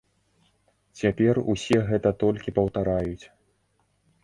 Цяпер 1.01 1.41
усе 1.55 1.77
гэта 1.91 2.13
толькі 2.25 2.55
паўтараюць. 2.57 3.25